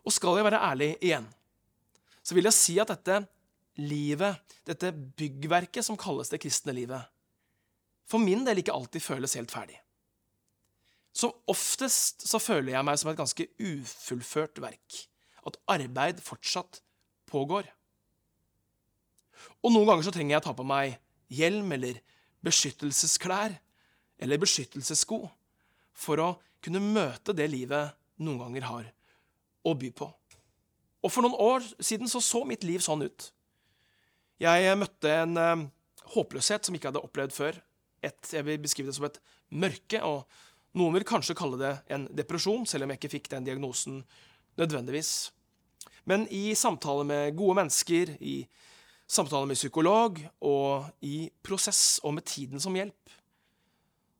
Og 0.00 0.14
skal 0.14 0.38
jeg 0.38 0.46
være 0.46 0.62
ærlig 0.70 0.94
igjen, 1.04 1.26
så 2.24 2.36
vil 2.36 2.48
jeg 2.48 2.56
si 2.56 2.78
at 2.80 2.88
dette 2.88 3.18
livet, 3.80 4.40
dette 4.68 4.92
byggverket 4.92 5.84
som 5.84 5.98
kalles 6.00 6.32
det 6.32 6.40
kristne 6.40 6.72
livet, 6.76 7.04
for 8.08 8.22
min 8.22 8.46
del 8.46 8.62
ikke 8.62 8.74
alltid 8.74 9.04
føles 9.04 9.36
helt 9.36 9.52
ferdig. 9.52 9.76
Som 11.12 11.34
oftest 11.50 12.24
så 12.28 12.40
føler 12.40 12.74
jeg 12.74 12.86
meg 12.86 12.98
som 13.00 13.10
et 13.10 13.18
ganske 13.18 13.46
ufullført 13.58 14.60
verk. 14.62 15.04
At 15.46 15.58
arbeid 15.70 16.20
fortsatt 16.22 16.80
pågår. 17.30 17.66
Og 19.64 19.72
noen 19.72 19.88
ganger 19.88 20.06
så 20.06 20.12
trenger 20.14 20.36
jeg 20.36 20.42
å 20.42 20.46
ta 20.48 20.54
på 20.56 20.66
meg 20.66 20.98
hjelm 21.30 21.72
eller 21.76 22.00
beskyttelsesklær 22.44 23.54
eller 24.20 24.40
beskyttelsessko 24.40 25.22
for 25.96 26.22
å 26.22 26.30
kunne 26.64 26.82
møte 26.82 27.34
det 27.36 27.48
livet 27.52 27.96
noen 28.20 28.40
ganger 28.42 28.66
har 28.68 28.88
å 29.64 29.74
by 29.76 29.90
på. 29.96 30.08
Og 31.00 31.12
for 31.12 31.24
noen 31.24 31.38
år 31.40 31.64
siden 31.80 32.10
så, 32.10 32.20
så 32.20 32.42
mitt 32.48 32.64
liv 32.66 32.82
sånn 32.84 33.06
ut. 33.06 33.30
Jeg 34.40 34.76
møtte 34.80 35.12
en 35.22 35.36
eh, 35.40 35.66
håpløshet 36.14 36.64
som 36.64 36.76
jeg 36.76 36.80
ikke 36.80 36.92
hadde 36.92 37.04
opplevd 37.04 37.36
før. 37.36 37.58
Et, 38.04 38.20
jeg 38.32 38.44
vil 38.46 38.60
beskrive 38.60 38.88
det 38.88 38.96
som 38.96 39.08
et 39.08 39.20
mørke, 39.52 40.00
og 40.04 40.24
noen 40.76 40.96
vil 40.96 41.08
kanskje 41.08 41.36
kalle 41.36 41.60
det 41.60 41.74
en 41.92 42.06
depresjon, 42.16 42.64
selv 42.68 42.86
om 42.86 42.92
jeg 42.92 43.00
ikke 43.00 43.14
fikk 43.16 43.30
den 43.32 43.48
diagnosen 43.48 44.00
nødvendigvis. 44.60 45.30
Men 46.08 46.26
i 46.32 46.54
samtale 46.56 47.04
med 47.08 47.36
gode 47.38 47.58
mennesker, 47.60 48.14
i 48.20 48.42
samtale 49.10 49.48
med 49.50 49.58
psykolog 49.58 50.20
og 50.46 50.86
i 51.02 51.30
prosess 51.42 51.98
og 52.06 52.14
med 52.16 52.26
tiden 52.30 52.62
som 52.62 52.76
hjelp, 52.78 53.14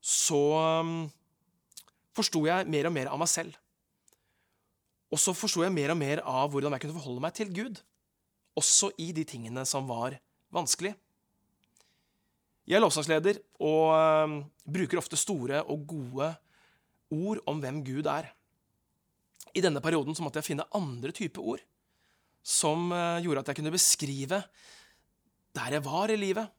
så 0.01 0.41
um, 0.81 1.05
forsto 2.17 2.43
jeg 2.49 2.67
mer 2.71 2.89
og 2.89 2.95
mer 2.97 3.11
av 3.13 3.21
meg 3.21 3.31
selv. 3.31 3.55
Og 5.11 5.21
så 5.21 5.35
forsto 5.35 5.63
jeg 5.65 5.75
mer 5.75 5.93
og 5.93 5.99
mer 6.01 6.23
av 6.27 6.51
hvordan 6.51 6.75
jeg 6.75 6.85
kunne 6.85 6.97
forholde 6.99 7.23
meg 7.23 7.37
til 7.37 7.53
Gud, 7.55 7.79
også 8.59 8.91
i 8.99 9.11
de 9.15 9.25
tingene 9.27 9.63
som 9.69 9.87
var 9.89 10.17
vanskelig. 10.55 10.95
Jeg 12.67 12.79
er 12.79 12.83
lovsangsleder 12.83 13.41
og 13.67 13.95
uh, 13.95 14.37
bruker 14.67 15.01
ofte 15.01 15.19
store 15.19 15.63
og 15.63 15.87
gode 15.91 16.33
ord 17.11 17.41
om 17.51 17.63
hvem 17.63 17.83
Gud 17.87 18.11
er. 18.11 18.31
I 19.55 19.63
denne 19.63 19.83
perioden 19.83 20.15
så 20.15 20.23
måtte 20.23 20.39
jeg 20.39 20.53
finne 20.53 20.69
andre 20.77 21.15
typer 21.15 21.55
ord 21.55 21.63
som 22.47 22.91
uh, 22.95 23.19
gjorde 23.23 23.43
at 23.43 23.51
jeg 23.51 23.61
kunne 23.61 23.75
beskrive 23.75 24.43
der 25.57 25.77
jeg 25.77 25.85
var 25.85 26.13
i 26.13 26.19
livet, 26.19 26.51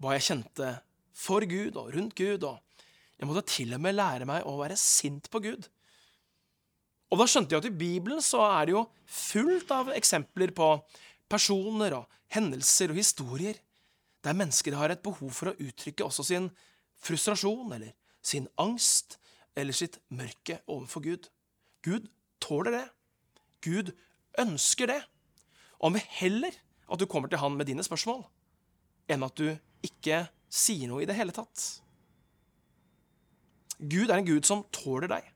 hva 0.00 0.16
jeg 0.16 0.26
kjente 0.28 0.72
for 1.16 1.44
Gud 1.48 1.76
og 1.80 1.92
rundt 1.94 2.16
Gud, 2.18 2.44
og 2.48 2.60
jeg 3.18 3.28
måtte 3.28 3.44
til 3.54 3.74
og 3.76 3.82
med 3.84 3.96
lære 3.96 4.26
meg 4.28 4.46
å 4.48 4.56
være 4.58 4.78
sint 4.80 5.28
på 5.32 5.42
Gud. 5.44 5.68
Og 7.12 7.20
da 7.20 7.26
skjønte 7.28 7.54
jeg 7.54 7.62
at 7.62 7.68
i 7.68 7.76
Bibelen 7.76 8.22
så 8.24 8.40
er 8.46 8.66
det 8.66 8.74
jo 8.74 8.86
fullt 9.04 9.72
av 9.74 9.92
eksempler 9.92 10.54
på 10.56 10.68
personer 11.30 11.98
og 11.98 12.20
hendelser 12.32 12.92
og 12.92 13.00
historier 13.00 13.58
der 14.24 14.36
mennesker 14.38 14.76
har 14.78 14.92
et 14.94 15.02
behov 15.04 15.32
for 15.34 15.50
å 15.50 15.56
uttrykke 15.60 16.06
også 16.06 16.24
sin 16.24 16.48
frustrasjon 17.02 17.74
eller 17.74 17.92
sin 18.22 18.46
angst 18.62 19.18
eller 19.58 19.76
sitt 19.76 19.98
mørke 20.14 20.60
overfor 20.70 21.04
Gud. 21.04 21.28
Gud 21.82 22.06
tåler 22.40 22.78
det. 22.78 22.84
Gud 23.66 23.90
ønsker 24.38 24.88
det. 24.88 25.00
Og 25.80 25.90
om 25.90 25.98
vi 25.98 26.04
heller 26.22 26.56
at 26.88 27.00
du 27.00 27.06
kommer 27.06 27.30
til 27.30 27.40
han 27.42 27.56
med 27.56 27.68
dine 27.68 27.84
spørsmål, 27.86 28.24
enn 29.10 29.26
at 29.26 29.38
du 29.38 29.48
ikke 29.86 30.24
sier 30.52 30.90
noe 30.90 31.02
i 31.04 31.08
det 31.08 31.16
hele 31.16 31.34
tatt. 31.34 31.82
Gud 33.82 34.10
er 34.10 34.20
en 34.20 34.28
Gud 34.28 34.46
som 34.46 34.62
tåler 34.74 35.10
deg. 35.10 35.26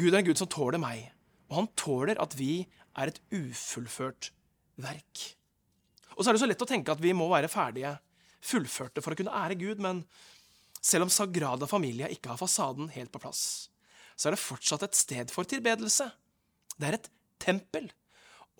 Gud 0.00 0.12
er 0.12 0.20
en 0.20 0.26
Gud 0.26 0.40
som 0.40 0.50
tåler 0.50 0.80
meg, 0.82 1.06
og 1.48 1.62
han 1.62 1.70
tåler 1.78 2.20
at 2.20 2.36
vi 2.36 2.64
er 2.98 3.10
et 3.10 3.20
ufullført 3.32 4.30
verk. 4.80 5.24
Og 6.16 6.24
så 6.24 6.30
er 6.30 6.36
det 6.36 6.42
så 6.42 6.48
lett 6.50 6.64
å 6.64 6.68
tenke 6.68 6.92
at 6.92 7.00
vi 7.02 7.14
må 7.16 7.30
være 7.30 7.50
ferdige, 7.52 7.94
fullførte, 8.44 9.02
for 9.04 9.12
å 9.12 9.18
kunne 9.18 9.36
ære 9.36 9.58
Gud, 9.60 9.80
men 9.84 10.02
selv 10.80 11.06
om 11.06 11.12
Sagrada 11.12 11.68
Familia 11.68 12.08
ikke 12.12 12.32
har 12.32 12.40
fasaden 12.40 12.88
helt 12.94 13.12
på 13.12 13.20
plass, 13.22 13.70
så 14.16 14.28
er 14.28 14.36
det 14.36 14.42
fortsatt 14.42 14.84
et 14.84 14.96
sted 14.96 15.32
for 15.32 15.48
tilbedelse. 15.48 16.08
Det 16.76 16.88
er 16.88 16.96
et 16.98 17.10
tempel. 17.40 17.88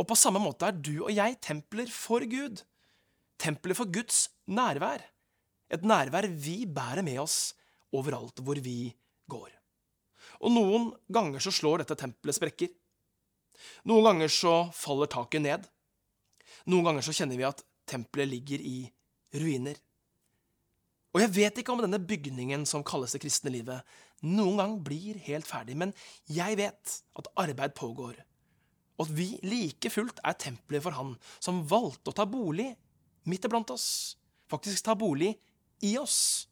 Og 0.00 0.08
på 0.08 0.16
samme 0.16 0.40
måte 0.40 0.70
er 0.70 0.76
du 0.76 0.94
og 1.02 1.12
jeg 1.12 1.36
templer 1.44 1.90
for 1.92 2.24
Gud. 2.24 2.62
Templer 3.40 3.76
for 3.76 3.90
Guds 3.92 4.28
nærvær. 4.48 5.04
Et 5.70 5.84
nærvær 5.84 6.28
vi 6.32 6.64
bærer 6.66 7.04
med 7.06 7.20
oss 7.22 7.52
overalt 7.92 8.40
hvor 8.44 8.58
vi 8.64 8.94
går. 9.30 9.50
Og 10.40 10.54
noen 10.54 10.88
ganger 11.12 11.42
så 11.44 11.52
slår 11.52 11.82
dette 11.82 11.98
tempelet 12.00 12.38
sprekker. 12.38 12.72
Noen 13.84 14.06
ganger 14.08 14.32
så 14.32 14.54
faller 14.72 15.10
taket 15.10 15.44
ned. 15.44 15.68
Noen 16.70 16.88
ganger 16.88 17.04
så 17.04 17.14
kjenner 17.14 17.36
vi 17.36 17.48
at 17.48 17.62
tempelet 17.90 18.30
ligger 18.30 18.64
i 18.64 18.78
ruiner. 19.36 19.76
Og 21.10 21.20
jeg 21.24 21.32
vet 21.34 21.60
ikke 21.60 21.74
om 21.74 21.82
denne 21.82 22.00
bygningen 22.00 22.64
som 22.68 22.86
kalles 22.86 23.12
det 23.12 23.20
kristne 23.24 23.50
livet, 23.52 23.82
noen 24.22 24.60
gang 24.60 24.74
blir 24.84 25.18
helt 25.26 25.48
ferdig, 25.48 25.74
men 25.80 25.94
jeg 26.30 26.58
vet 26.60 26.92
at 27.18 27.30
arbeid 27.40 27.74
pågår, 27.74 28.14
og 29.00 29.06
at 29.08 29.16
vi 29.16 29.30
like 29.48 29.88
fullt 29.88 30.20
er 30.20 30.36
tempelet 30.36 30.84
for 30.84 30.92
Han 30.92 31.14
som 31.40 31.62
valgte 31.68 32.12
å 32.12 32.16
ta 32.16 32.26
bolig 32.28 32.68
midt 33.30 33.46
iblant 33.48 33.72
oss, 33.72 34.16
faktisk 34.52 34.84
ta 34.84 34.96
bolig 34.98 35.32
i 35.86 35.94
oss, 35.96 36.48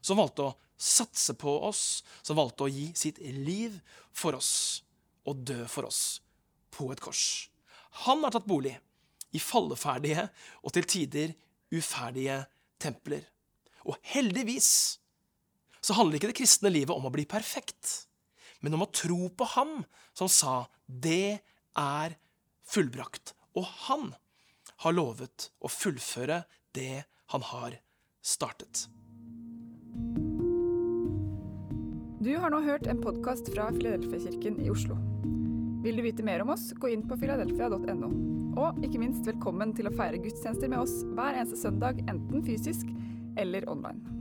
som 0.00 0.20
valgte 0.20 0.46
å 0.46 0.56
satse 0.78 1.34
på 1.34 1.56
oss, 1.66 2.04
som 2.22 2.38
valgte 2.38 2.68
å 2.68 2.70
gi 2.70 2.92
sitt 2.94 3.18
liv 3.18 3.80
for 4.14 4.38
oss 4.38 4.84
og 5.26 5.42
dø 5.42 5.64
for 5.66 5.88
oss 5.90 6.20
på 6.74 6.86
et 6.94 7.02
kors. 7.02 7.50
Han 8.06 8.22
har 8.22 8.34
tatt 8.34 8.46
bolig 8.46 8.76
i 9.34 9.42
falleferdige 9.42 10.28
og 10.62 10.74
til 10.76 10.86
tider 10.86 11.34
uferdige 11.74 12.44
templer. 12.80 13.26
Og 13.90 13.98
heldigvis 14.14 14.70
så 15.82 15.96
handler 15.98 16.18
ikke 16.18 16.30
det 16.30 16.38
kristne 16.38 16.70
livet 16.70 16.94
om 16.94 17.06
å 17.08 17.12
bli 17.14 17.26
perfekt, 17.28 18.06
men 18.62 18.74
om 18.74 18.84
å 18.86 18.92
tro 18.94 19.28
på 19.34 19.46
Ham 19.54 19.82
som 20.14 20.30
sa 20.30 20.68
'det 20.86 21.40
er 21.78 22.18
fullbrakt'. 22.66 23.34
Og 23.56 23.64
han 23.88 24.14
har 24.84 24.94
lovet 24.94 25.50
å 25.60 25.70
fullføre 25.70 26.44
det 26.74 27.04
han 27.32 27.42
har 27.42 27.78
startet. 28.22 28.86
Du 32.18 32.34
har 32.36 32.50
nå 32.50 32.60
hørt 32.66 32.86
en 32.90 33.00
podkast 33.02 33.48
fra 33.54 33.68
Filadelfia-kirken 33.74 34.58
i 34.64 34.70
Oslo. 34.70 34.98
Vil 35.84 35.96
du 35.96 36.02
vite 36.02 36.26
mer 36.26 36.42
om 36.42 36.50
oss, 36.50 36.72
gå 36.74 36.90
inn 36.90 37.06
på 37.06 37.16
filadelfia.no. 37.20 38.10
Og 38.58 38.82
ikke 38.82 38.98
minst 38.98 39.26
velkommen 39.28 39.72
til 39.78 39.86
å 39.86 39.94
feire 39.94 40.18
gudstjenester 40.18 40.70
med 40.70 40.82
oss 40.82 40.96
hver 41.14 41.38
eneste 41.38 41.60
søndag, 41.60 42.02
enten 42.10 42.42
fysisk 42.42 42.90
eller 43.38 43.68
online. 43.70 44.17